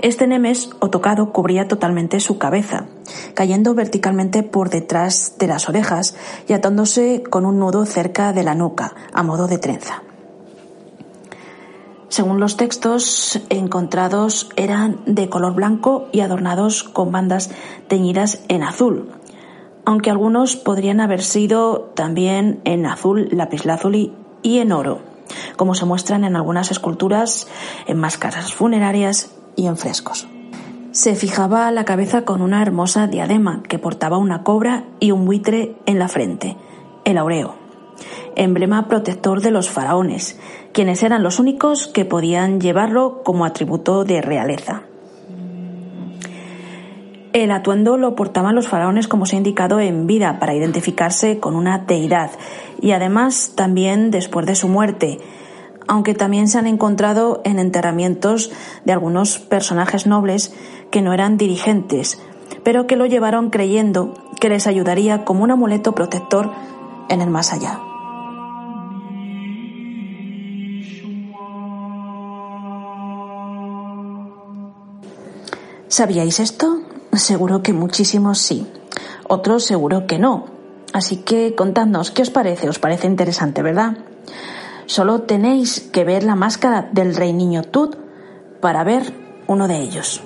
Este 0.00 0.26
nemes 0.26 0.68
o 0.80 0.90
tocado 0.90 1.32
cubría 1.32 1.66
totalmente 1.66 2.20
su 2.20 2.36
cabeza, 2.36 2.88
cayendo 3.32 3.74
verticalmente 3.74 4.42
por 4.42 4.68
detrás 4.68 5.36
de 5.38 5.46
las 5.46 5.68
orejas 5.70 6.14
y 6.46 6.52
atándose 6.52 7.22
con 7.22 7.46
un 7.46 7.58
nudo 7.58 7.86
cerca 7.86 8.34
de 8.34 8.42
la 8.42 8.54
nuca, 8.54 8.94
a 9.14 9.22
modo 9.22 9.46
de 9.46 9.56
trenza. 9.56 10.03
Según 12.14 12.38
los 12.38 12.56
textos 12.56 13.40
encontrados, 13.48 14.48
eran 14.54 15.00
de 15.04 15.28
color 15.28 15.52
blanco 15.52 16.06
y 16.12 16.20
adornados 16.20 16.84
con 16.84 17.10
bandas 17.10 17.50
teñidas 17.88 18.44
en 18.46 18.62
azul, 18.62 19.10
aunque 19.84 20.10
algunos 20.10 20.54
podrían 20.54 21.00
haber 21.00 21.24
sido 21.24 21.90
también 21.96 22.60
en 22.62 22.86
azul, 22.86 23.30
lapislázuli 23.32 24.12
y 24.44 24.58
en 24.58 24.70
oro, 24.70 25.00
como 25.56 25.74
se 25.74 25.86
muestran 25.86 26.22
en 26.22 26.36
algunas 26.36 26.70
esculturas, 26.70 27.48
en 27.88 27.98
máscaras 27.98 28.54
funerarias 28.54 29.34
y 29.56 29.66
en 29.66 29.76
frescos. 29.76 30.28
Se 30.92 31.16
fijaba 31.16 31.68
la 31.72 31.84
cabeza 31.84 32.24
con 32.24 32.42
una 32.42 32.62
hermosa 32.62 33.08
diadema 33.08 33.64
que 33.64 33.80
portaba 33.80 34.18
una 34.18 34.44
cobra 34.44 34.84
y 35.00 35.10
un 35.10 35.24
buitre 35.24 35.74
en 35.84 35.98
la 35.98 36.06
frente, 36.06 36.56
el 37.04 37.18
aureo, 37.18 37.63
emblema 38.36 38.88
protector 38.88 39.40
de 39.40 39.50
los 39.50 39.70
faraones, 39.70 40.38
quienes 40.72 41.02
eran 41.02 41.22
los 41.22 41.38
únicos 41.38 41.86
que 41.86 42.04
podían 42.04 42.60
llevarlo 42.60 43.22
como 43.22 43.44
atributo 43.44 44.04
de 44.04 44.20
realeza. 44.20 44.82
El 47.32 47.50
atuendo 47.50 47.96
lo 47.96 48.14
portaban 48.14 48.54
los 48.54 48.68
faraones 48.68 49.08
como 49.08 49.26
se 49.26 49.34
ha 49.34 49.38
indicado 49.38 49.80
en 49.80 50.06
vida 50.06 50.38
para 50.38 50.54
identificarse 50.54 51.40
con 51.40 51.56
una 51.56 51.78
deidad 51.78 52.30
y 52.80 52.92
además 52.92 53.54
también 53.56 54.12
después 54.12 54.46
de 54.46 54.54
su 54.54 54.68
muerte, 54.68 55.18
aunque 55.88 56.14
también 56.14 56.46
se 56.46 56.58
han 56.58 56.68
encontrado 56.68 57.40
en 57.44 57.58
enterramientos 57.58 58.52
de 58.84 58.92
algunos 58.92 59.38
personajes 59.38 60.06
nobles 60.06 60.54
que 60.92 61.02
no 61.02 61.12
eran 61.12 61.36
dirigentes, 61.36 62.22
pero 62.62 62.86
que 62.86 62.94
lo 62.94 63.06
llevaron 63.06 63.50
creyendo 63.50 64.14
que 64.40 64.48
les 64.48 64.68
ayudaría 64.68 65.24
como 65.24 65.42
un 65.42 65.50
amuleto 65.50 65.92
protector 65.92 66.52
en 67.08 67.20
el 67.20 67.30
más 67.30 67.52
allá. 67.52 67.80
¿Sabíais 75.88 76.40
esto? 76.40 76.80
Seguro 77.12 77.62
que 77.62 77.72
muchísimos 77.72 78.38
sí, 78.38 78.66
otros 79.28 79.64
seguro 79.64 80.06
que 80.08 80.18
no. 80.18 80.46
Así 80.92 81.18
que 81.18 81.54
contadnos, 81.54 82.10
¿qué 82.10 82.22
os 82.22 82.30
parece? 82.30 82.68
¿Os 82.68 82.78
parece 82.78 83.06
interesante, 83.06 83.62
verdad? 83.62 83.98
Solo 84.86 85.22
tenéis 85.22 85.80
que 85.80 86.04
ver 86.04 86.24
la 86.24 86.34
máscara 86.34 86.88
del 86.92 87.14
rey 87.14 87.32
niño 87.32 87.62
Tut 87.62 87.96
para 88.60 88.84
ver 88.84 89.12
uno 89.46 89.68
de 89.68 89.78
ellos. 89.80 90.22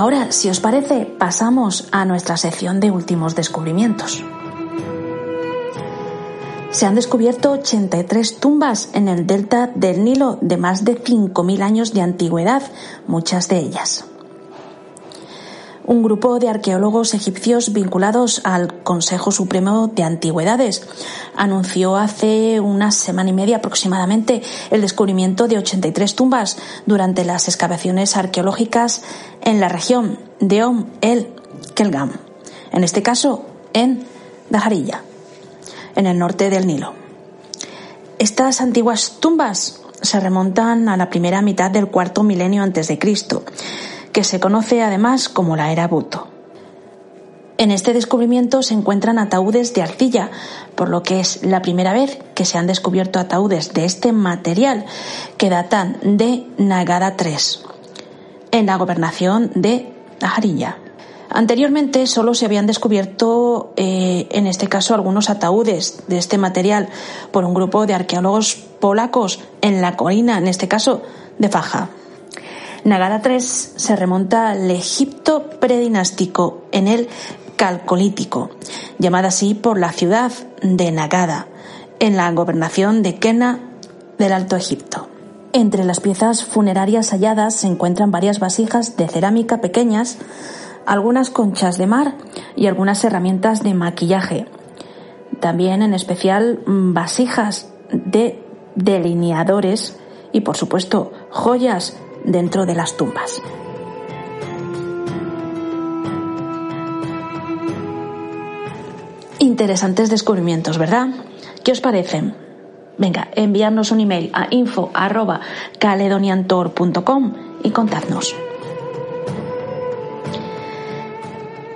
Ahora, 0.00 0.32
si 0.32 0.48
os 0.48 0.60
parece, 0.60 1.04
pasamos 1.04 1.86
a 1.92 2.06
nuestra 2.06 2.38
sección 2.38 2.80
de 2.80 2.90
últimos 2.90 3.34
descubrimientos 3.34 4.24
se 6.70 6.86
han 6.86 6.94
descubierto 6.94 7.50
83 7.50 8.38
tumbas 8.38 8.90
en 8.94 9.08
el 9.08 9.26
delta 9.26 9.70
del 9.74 10.04
Nilo 10.04 10.38
de 10.40 10.56
más 10.56 10.84
de 10.84 10.96
5.000 10.96 11.62
años 11.62 11.92
de 11.92 12.00
antigüedad, 12.00 12.62
muchas 13.06 13.48
de 13.48 13.58
ellas. 13.58 14.04
Un 15.90 16.04
grupo 16.04 16.38
de 16.38 16.48
arqueólogos 16.48 17.14
egipcios 17.14 17.72
vinculados 17.72 18.42
al 18.44 18.84
Consejo 18.84 19.32
Supremo 19.32 19.88
de 19.88 20.04
Antigüedades 20.04 20.86
anunció 21.34 21.96
hace 21.96 22.60
una 22.60 22.92
semana 22.92 23.30
y 23.30 23.32
media 23.32 23.56
aproximadamente 23.56 24.40
el 24.70 24.82
descubrimiento 24.82 25.48
de 25.48 25.58
83 25.58 26.14
tumbas 26.14 26.58
durante 26.86 27.24
las 27.24 27.48
excavaciones 27.48 28.16
arqueológicas 28.16 29.02
en 29.42 29.58
la 29.58 29.68
región 29.68 30.20
de 30.38 30.62
Om 30.62 30.86
el 31.00 31.32
Kelgam, 31.74 32.12
en 32.70 32.84
este 32.84 33.02
caso 33.02 33.46
en 33.72 34.04
Dajarilla 34.48 35.02
en 35.96 36.06
el 36.06 36.16
norte 36.20 36.50
del 36.50 36.68
Nilo. 36.68 36.92
Estas 38.20 38.60
antiguas 38.60 39.16
tumbas 39.18 39.80
se 40.00 40.20
remontan 40.20 40.88
a 40.88 40.96
la 40.96 41.10
primera 41.10 41.42
mitad 41.42 41.72
del 41.72 41.88
cuarto 41.88 42.22
milenio 42.22 42.62
antes 42.62 42.86
de 42.86 42.96
Cristo, 42.96 43.42
que 44.12 44.24
se 44.24 44.40
conoce 44.40 44.82
además 44.82 45.28
como 45.28 45.56
la 45.56 45.72
era 45.72 45.88
Buto. 45.88 46.28
En 47.60 47.70
este 47.70 47.92
descubrimiento 47.92 48.62
se 48.62 48.72
encuentran 48.72 49.18
ataúdes 49.18 49.74
de 49.74 49.82
arcilla, 49.82 50.30
por 50.74 50.88
lo 50.88 51.02
que 51.02 51.20
es 51.20 51.44
la 51.44 51.60
primera 51.60 51.92
vez 51.92 52.18
que 52.34 52.46
se 52.46 52.56
han 52.56 52.66
descubierto 52.66 53.18
ataúdes 53.18 53.74
de 53.74 53.84
este 53.84 54.12
material 54.12 54.86
que 55.36 55.50
datan 55.50 55.98
de 56.02 56.46
Nagada 56.56 57.16
III, 57.22 57.36
en 58.52 58.64
la 58.64 58.76
gobernación 58.76 59.50
de 59.54 59.92
Najarilla. 60.22 60.78
Anteriormente 61.28 62.06
solo 62.06 62.32
se 62.32 62.46
habían 62.46 62.66
descubierto, 62.66 63.74
eh, 63.76 64.26
en 64.30 64.46
este 64.46 64.66
caso, 64.66 64.94
algunos 64.94 65.28
ataúdes 65.28 66.02
de 66.08 66.16
este 66.16 66.38
material 66.38 66.88
por 67.30 67.44
un 67.44 67.52
grupo 67.52 67.86
de 67.86 67.92
arqueólogos 67.92 68.56
polacos 68.80 69.38
en 69.60 69.82
la 69.82 69.96
colina, 69.96 70.38
en 70.38 70.48
este 70.48 70.66
caso, 70.66 71.02
de 71.38 71.50
Faja. 71.50 71.90
Nagada 72.84 73.20
III 73.24 73.40
se 73.40 73.96
remonta 73.96 74.50
al 74.50 74.70
Egipto 74.70 75.50
predinástico, 75.60 76.62
en 76.72 76.88
el 76.88 77.08
Calcolítico, 77.56 78.50
llamada 78.98 79.28
así 79.28 79.54
por 79.54 79.78
la 79.78 79.92
ciudad 79.92 80.32
de 80.62 80.90
Nagada, 80.90 81.46
en 81.98 82.16
la 82.16 82.30
gobernación 82.32 83.02
de 83.02 83.16
Kena 83.16 83.60
del 84.18 84.32
Alto 84.32 84.56
Egipto. 84.56 85.08
Entre 85.52 85.84
las 85.84 86.00
piezas 86.00 86.44
funerarias 86.44 87.10
halladas 87.10 87.54
se 87.56 87.66
encuentran 87.66 88.10
varias 88.10 88.38
vasijas 88.38 88.96
de 88.96 89.08
cerámica 89.08 89.60
pequeñas, 89.60 90.16
algunas 90.86 91.28
conchas 91.28 91.76
de 91.76 91.86
mar 91.86 92.14
y 92.56 92.66
algunas 92.66 93.04
herramientas 93.04 93.62
de 93.62 93.74
maquillaje. 93.74 94.46
También 95.40 95.82
en 95.82 95.92
especial 95.92 96.60
vasijas 96.66 97.68
de 97.92 98.42
delineadores 98.74 99.98
y 100.32 100.40
por 100.40 100.56
supuesto 100.56 101.12
joyas 101.30 101.96
dentro 102.30 102.66
de 102.66 102.74
las 102.74 102.96
tumbas. 102.96 103.40
Interesantes 109.38 110.10
descubrimientos, 110.10 110.78
¿verdad? 110.78 111.08
¿Qué 111.64 111.72
os 111.72 111.80
parecen? 111.80 112.34
Venga, 112.98 113.28
enviarnos 113.34 113.90
un 113.90 114.00
email 114.00 114.30
a 114.34 114.48
info.caledoniantor.com 114.50 117.34
y 117.62 117.70
contadnos. 117.70 118.36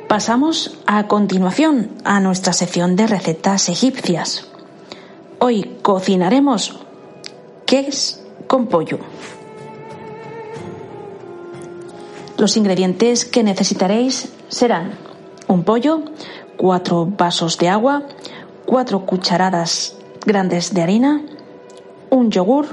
Pasamos 0.08 0.78
a 0.86 1.06
continuación 1.08 1.90
a 2.04 2.20
nuestra 2.20 2.52
sección 2.52 2.94
de 2.94 3.06
recetas 3.06 3.68
egipcias. 3.68 4.46
Hoy 5.38 5.78
cocinaremos 5.82 6.78
queso 7.66 8.20
con 8.46 8.66
pollo. 8.66 8.98
Los 12.36 12.56
ingredientes 12.56 13.24
que 13.24 13.42
necesitaréis 13.42 14.32
serán 14.48 14.98
un 15.46 15.62
pollo, 15.62 16.02
cuatro 16.56 17.06
vasos 17.06 17.58
de 17.58 17.68
agua, 17.68 18.02
cuatro 18.66 19.06
cucharadas 19.06 19.96
grandes 20.26 20.74
de 20.74 20.82
harina, 20.82 21.22
un 22.10 22.30
yogur, 22.30 22.66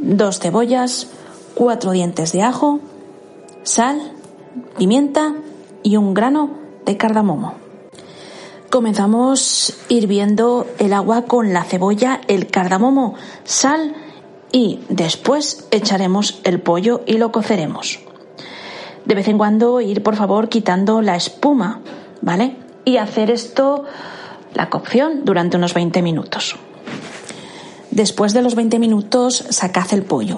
dos 0.00 0.38
cebollas, 0.38 1.08
cuatro 1.54 1.90
dientes 1.90 2.32
de 2.32 2.42
ajo, 2.42 2.80
sal, 3.62 4.12
pimienta 4.78 5.34
y 5.82 5.96
un 5.96 6.14
grano 6.14 6.50
de 6.86 6.96
cardamomo. 6.96 7.54
Comenzamos 8.70 9.74
hirviendo 9.88 10.66
el 10.78 10.92
agua 10.92 11.22
con 11.22 11.52
la 11.52 11.64
cebolla, 11.64 12.20
el 12.28 12.46
cardamomo, 12.48 13.14
sal 13.44 13.94
y 14.52 14.80
después 14.88 15.66
echaremos 15.70 16.40
el 16.44 16.60
pollo 16.60 17.02
y 17.06 17.18
lo 17.18 17.32
coceremos. 17.32 18.00
De 19.08 19.14
vez 19.14 19.26
en 19.26 19.38
cuando 19.38 19.80
ir 19.80 20.02
por 20.02 20.16
favor 20.16 20.50
quitando 20.50 21.00
la 21.00 21.16
espuma, 21.16 21.80
¿vale? 22.20 22.56
Y 22.84 22.98
hacer 22.98 23.30
esto, 23.30 23.84
la 24.52 24.68
cocción, 24.68 25.24
durante 25.24 25.56
unos 25.56 25.72
20 25.72 26.02
minutos. 26.02 26.56
Después 27.90 28.34
de 28.34 28.42
los 28.42 28.54
20 28.54 28.78
minutos 28.78 29.46
sacad 29.48 29.86
el 29.94 30.02
pollo. 30.02 30.36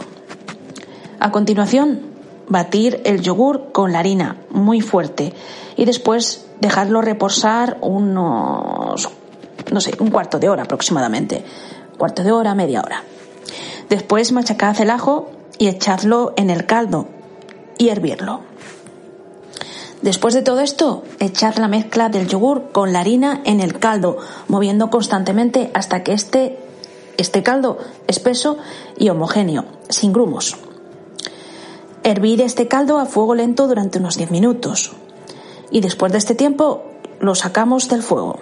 A 1.19 1.33
continuación, 1.33 2.01
batir 2.47 3.01
el 3.05 3.23
yogur 3.23 3.73
con 3.73 3.91
la 3.91 3.99
harina 3.99 4.37
muy 4.51 4.81
fuerte 4.81 5.35
y 5.77 5.85
después 5.85 6.47
dejarlo 6.61 7.03
reposar 7.03 7.77
unos, 7.81 9.09
no 9.73 9.81
sé, 9.81 9.95
un 9.99 10.11
cuarto 10.11 10.39
de 10.39 10.49
hora 10.49 10.63
aproximadamente. 10.63 11.45
Cuarto 11.99 12.23
de 12.23 12.31
hora, 12.31 12.55
media 12.55 12.83
hora. 12.83 13.03
Después 13.89 14.31
machacad 14.31 14.81
el 14.81 14.91
ajo 14.91 15.33
y 15.59 15.67
echadlo 15.67 16.35
en 16.37 16.51
el 16.51 16.67
caldo 16.67 17.09
y 17.77 17.89
hervirlo. 17.89 18.50
Después 20.03 20.33
de 20.33 20.43
todo 20.43 20.61
esto, 20.61 21.03
echad 21.19 21.57
la 21.57 21.69
mezcla 21.69 22.09
del 22.09 22.27
yogur 22.27 22.73
con 22.73 22.93
la 22.93 23.01
harina 23.01 23.43
en 23.45 23.61
el 23.61 23.79
caldo, 23.79 24.17
moviendo 24.49 24.89
constantemente 24.89 25.71
hasta 25.75 26.03
que 26.03 26.15
esté 26.15 26.59
este 27.19 27.43
caldo 27.43 27.77
espeso 28.07 28.57
y 28.97 29.11
homogéneo, 29.11 29.67
sin 29.91 30.15
grumos. 30.15 30.57
Hervir 32.03 32.41
este 32.41 32.67
caldo 32.67 32.99
a 32.99 33.05
fuego 33.05 33.35
lento 33.35 33.69
durante 33.69 33.99
unos 33.99 34.17
10 34.17 34.31
minutos 34.31 34.93
y 35.71 35.83
después 35.83 36.13
de 36.13 36.19
este 36.19 36.35
tiempo 36.35 36.83
lo 37.21 37.35
sacamos 37.35 37.91
del 37.91 38.03
fuego. 38.03 38.39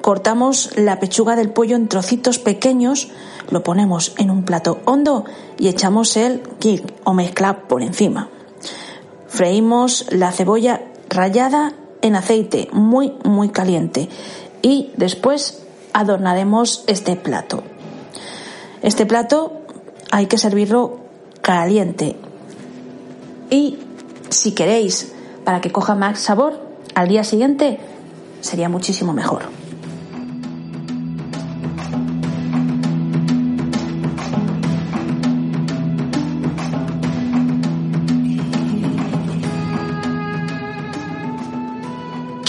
Cortamos 0.00 0.70
la 0.76 0.98
pechuga 0.98 1.36
del 1.36 1.50
pollo 1.50 1.76
en 1.76 1.88
trocitos 1.88 2.38
pequeños, 2.38 3.08
lo 3.50 3.62
ponemos 3.62 4.14
en 4.16 4.30
un 4.30 4.44
plato 4.44 4.80
hondo 4.86 5.24
y 5.58 5.68
echamos 5.68 6.16
el 6.16 6.40
kit 6.58 6.90
o 7.04 7.12
mezcla 7.12 7.68
por 7.68 7.82
encima. 7.82 8.30
Freímos 9.34 10.06
la 10.10 10.30
cebolla 10.30 10.82
rallada 11.08 11.72
en 12.02 12.14
aceite 12.14 12.68
muy 12.70 13.14
muy 13.24 13.48
caliente 13.48 14.08
y 14.62 14.92
después 14.96 15.64
adornaremos 15.92 16.84
este 16.86 17.16
plato. 17.16 17.64
Este 18.80 19.06
plato 19.06 19.62
hay 20.12 20.26
que 20.26 20.38
servirlo 20.38 21.00
caliente 21.42 22.14
y 23.50 23.78
si 24.28 24.52
queréis 24.52 25.12
para 25.42 25.60
que 25.60 25.72
coja 25.72 25.96
más 25.96 26.20
sabor 26.20 26.60
al 26.94 27.08
día 27.08 27.24
siguiente 27.24 27.80
sería 28.40 28.68
muchísimo 28.68 29.12
mejor. 29.12 29.63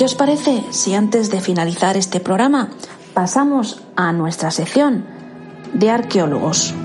¿Qué 0.06 0.10
os 0.10 0.14
parece 0.14 0.64
si 0.70 0.94
antes 0.94 1.32
de 1.32 1.42
finalizar 1.42 1.98
este 1.98 2.20
programa 2.20 2.70
pasamos 3.16 3.82
a 3.96 4.14
nuestra 4.14 4.52
sección 4.52 5.04
de 5.74 5.90
arqueólogos? 5.90 6.76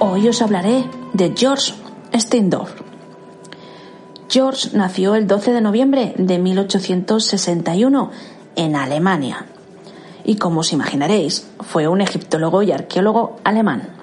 Hoy 0.00 0.26
os 0.26 0.42
hablaré 0.42 0.86
de 1.12 1.32
George 1.36 1.72
Steindorf. 2.12 2.72
George 4.28 4.70
nació 4.76 5.14
el 5.14 5.28
12 5.28 5.52
de 5.52 5.60
noviembre 5.60 6.14
de 6.18 6.38
1861 6.40 8.10
en 8.56 8.74
Alemania 8.74 9.46
y 10.24 10.34
como 10.34 10.62
os 10.62 10.72
imaginaréis 10.72 11.46
fue 11.60 11.86
un 11.86 12.00
egiptólogo 12.00 12.64
y 12.64 12.72
arqueólogo 12.72 13.36
alemán. 13.44 13.97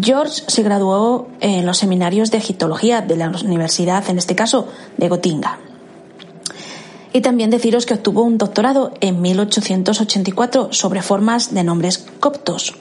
George 0.00 0.44
se 0.46 0.62
graduó 0.62 1.28
en 1.40 1.66
los 1.66 1.78
seminarios 1.78 2.30
de 2.30 2.38
egiptología 2.38 3.02
de 3.02 3.16
la 3.16 3.28
universidad, 3.44 4.08
en 4.08 4.18
este 4.18 4.34
caso, 4.34 4.68
de 4.96 5.08
Gotinga. 5.08 5.58
Y 7.12 7.20
también 7.20 7.50
deciros 7.50 7.86
que 7.86 7.94
obtuvo 7.94 8.22
un 8.22 8.38
doctorado 8.38 8.92
en 9.00 9.20
1884 9.20 10.72
sobre 10.72 11.02
formas 11.02 11.52
de 11.52 11.64
nombres 11.64 12.06
coptos. 12.20 12.76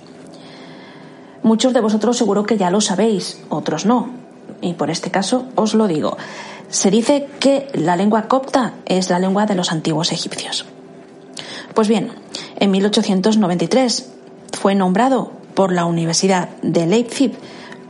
Muchos 1.41 1.73
de 1.73 1.81
vosotros 1.81 2.17
seguro 2.17 2.43
que 2.43 2.57
ya 2.57 2.69
lo 2.69 2.79
sabéis, 2.79 3.39
otros 3.49 3.85
no. 3.85 4.11
Y 4.61 4.73
por 4.73 4.91
este 4.91 5.09
caso 5.09 5.45
os 5.55 5.73
lo 5.73 5.87
digo. 5.87 6.15
Se 6.69 6.91
dice 6.91 7.27
que 7.39 7.67
la 7.73 7.95
lengua 7.95 8.27
copta 8.27 8.75
es 8.85 9.09
la 9.09 9.19
lengua 9.19 9.45
de 9.45 9.55
los 9.55 9.71
antiguos 9.71 10.11
egipcios. 10.11 10.65
Pues 11.73 11.87
bien, 11.87 12.11
en 12.57 12.71
1893 12.71 14.11
fue 14.53 14.75
nombrado 14.75 15.38
por 15.53 15.71
la 15.71 15.85
Universidad 15.85 16.49
de 16.61 16.85
Leipzig 16.85 17.33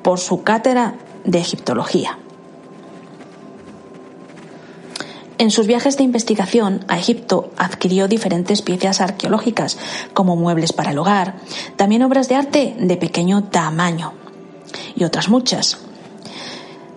por 0.02 0.20
su 0.20 0.44
cátedra 0.44 0.96
de 1.24 1.40
egiptología. 1.40 2.18
En 5.38 5.52
sus 5.52 5.68
viajes 5.68 5.96
de 5.96 6.04
investigación 6.04 6.84
a 6.90 6.98
Egipto 6.98 7.52
adquirió 7.58 8.10
diferentes 8.10 8.62
piezas 8.62 9.00
arqueológicas, 9.00 9.78
como 10.14 10.36
muebles 10.36 10.74
para 10.74 10.92
el 10.92 10.98
hogar, 10.98 11.36
también 11.78 12.04
obras 12.04 12.28
de 12.28 12.36
arte 12.36 12.76
de 12.78 12.98
pequeño 12.98 13.46
tamaño 13.46 14.14
y 14.98 15.06
otras 15.06 15.30
muchas. 15.30 15.78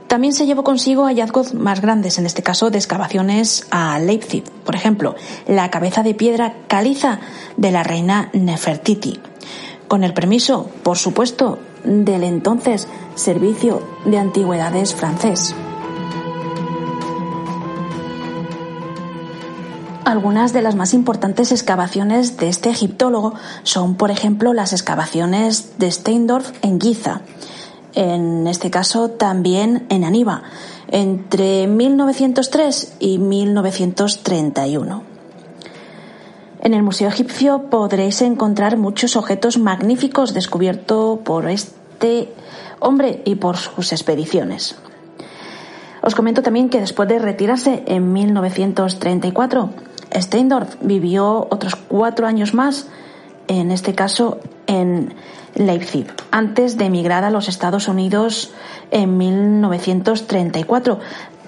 También 0.08 0.34
se 0.34 0.44
llevó 0.44 0.64
consigo 0.64 1.04
hallazgos 1.04 1.54
más 1.54 1.80
grandes, 1.80 2.18
en 2.18 2.26
este 2.26 2.42
caso 2.42 2.70
de 2.70 2.78
excavaciones 2.78 3.66
a 3.70 3.98
Leipzig, 4.00 4.42
por 4.64 4.74
ejemplo, 4.74 5.14
la 5.46 5.70
cabeza 5.70 6.02
de 6.02 6.14
piedra 6.14 6.54
caliza 6.66 7.20
de 7.56 7.70
la 7.70 7.84
reina 7.84 8.28
Nefertiti, 8.32 9.20
con 9.92 10.04
el 10.04 10.14
permiso, 10.14 10.70
por 10.82 10.96
supuesto, 10.96 11.58
del 11.84 12.24
entonces 12.24 12.88
Servicio 13.14 13.82
de 14.06 14.16
Antigüedades 14.16 14.94
francés. 14.94 15.54
Algunas 20.06 20.54
de 20.54 20.62
las 20.62 20.76
más 20.76 20.94
importantes 20.94 21.52
excavaciones 21.52 22.38
de 22.38 22.48
este 22.48 22.70
egiptólogo 22.70 23.34
son, 23.64 23.96
por 23.96 24.10
ejemplo, 24.10 24.54
las 24.54 24.72
excavaciones 24.72 25.78
de 25.78 25.90
Steindorf 25.90 26.52
en 26.62 26.80
Giza, 26.80 27.20
en 27.92 28.46
este 28.46 28.70
caso 28.70 29.10
también 29.10 29.84
en 29.90 30.04
Aníba, 30.04 30.42
entre 30.88 31.66
1903 31.66 32.94
y 32.98 33.18
1931. 33.18 35.11
En 36.62 36.74
el 36.74 36.84
Museo 36.84 37.08
Egipcio 37.08 37.64
podréis 37.70 38.22
encontrar 38.22 38.76
muchos 38.76 39.16
objetos 39.16 39.58
magníficos 39.58 40.32
descubiertos 40.32 41.18
por 41.24 41.48
este 41.48 42.32
hombre 42.78 43.20
y 43.24 43.34
por 43.34 43.56
sus 43.56 43.90
expediciones. 43.90 44.76
Os 46.02 46.14
comento 46.14 46.40
también 46.40 46.68
que 46.68 46.78
después 46.78 47.08
de 47.08 47.18
retirarse 47.18 47.82
en 47.86 48.12
1934, 48.12 49.70
Steindorf 50.14 50.76
vivió 50.80 51.48
otros 51.50 51.74
cuatro 51.74 52.28
años 52.28 52.54
más, 52.54 52.86
en 53.48 53.72
este 53.72 53.96
caso 53.96 54.38
en 54.68 55.14
Leipzig, 55.56 56.06
antes 56.30 56.78
de 56.78 56.84
emigrar 56.84 57.24
a 57.24 57.30
los 57.30 57.48
Estados 57.48 57.88
Unidos 57.88 58.52
en 58.92 59.18
1934, 59.18 61.00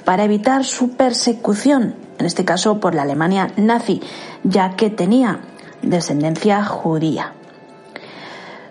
para 0.05 0.24
evitar 0.24 0.64
su 0.64 0.90
persecución 0.96 2.04
en 2.18 2.27
este 2.27 2.44
caso 2.44 2.81
por 2.81 2.94
la 2.94 3.03
Alemania 3.03 3.50
nazi, 3.57 4.00
ya 4.42 4.77
que 4.77 4.90
tenía 4.90 5.40
descendencia 5.83 6.64
judía. 6.64 7.33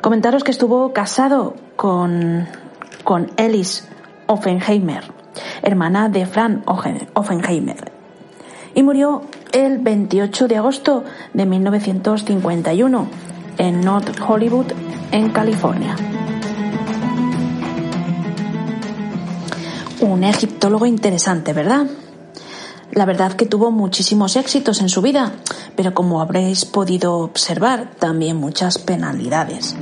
Comentaros 0.02 0.44
que 0.44 0.52
estuvo 0.52 0.92
casado 0.94 1.56
con, 1.76 2.48
con 3.04 3.32
Offenheimer, 4.28 5.04
hermana 5.62 6.10
de 6.10 6.26
Franz 6.26 6.64
Offenheimer, 6.66 7.92
y 8.76 8.84
murió 8.84 9.24
el 9.52 9.78
28 9.78 10.48
de 10.48 10.58
agosto 10.58 11.04
de 11.34 11.46
1951 11.46 13.08
en 13.58 13.82
North 13.82 14.20
Hollywood, 14.28 14.74
en 15.12 15.30
California. 15.30 15.96
Un 20.02 20.24
egiptólogo 20.24 20.86
interesante, 20.86 21.54
¿verdad? 21.54 21.88
La 22.96 23.06
verdad 23.06 23.34
que 23.34 23.48
tuvo 23.48 23.72
muchísimos 23.72 24.36
éxitos 24.36 24.80
en 24.80 24.88
su 24.88 25.02
vida, 25.02 25.32
pero 25.76 25.96
como 25.96 26.22
habréis 26.22 26.64
podido 26.64 27.18
observar, 27.18 27.90
también 27.98 28.38
muchas 28.38 28.78
penalidades. 28.78 29.76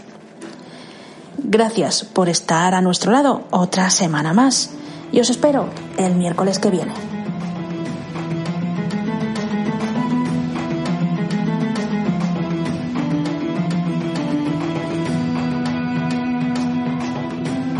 Gracias 1.38 2.05
por 2.05 2.29
estar 2.29 2.73
a 2.73 2.81
nuestro 2.81 3.12
lado 3.12 3.43
otra 3.51 3.89
semana 3.89 4.33
más 4.33 4.71
y 5.12 5.19
os 5.19 5.29
espero 5.29 5.67
el 5.97 6.15
miércoles 6.15 6.59
que 6.59 6.69
viene. 6.69 7.12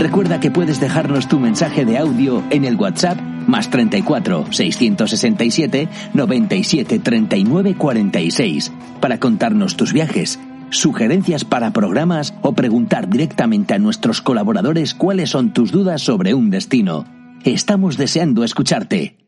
Recuerda 0.04 0.42
que 0.42 0.52
puedes 0.52 0.82
dejarnos 0.82 1.30
tu 1.30 1.39
mensaje 1.39 1.86
de 1.86 1.98
audio 1.98 2.44
en 2.50 2.66
el 2.66 2.76
WhatsApp 2.76 3.18
más 3.48 3.70
34 3.70 4.52
667 4.52 5.88
97 6.13 7.00
39 7.00 7.76
46 7.76 8.74
para 9.00 9.18
contarnos 9.18 9.78
tus 9.78 9.94
viajes, 9.94 10.42
sugerencias 10.72 11.46
para 11.46 11.72
programas 11.72 12.34
o 12.42 12.52
preguntar 12.52 13.08
directamente 13.08 13.76
a 13.76 13.80
nuestros 13.80 14.22
colaboradores 14.22 14.94
cuáles 14.94 15.30
son 15.30 15.54
tus 15.54 15.72
dudas 15.72 16.02
sobre 16.02 16.34
un 16.34 16.50
destino. 16.50 17.06
Estamos 17.46 17.96
deseando 17.96 18.44
escucharte. 18.44 19.23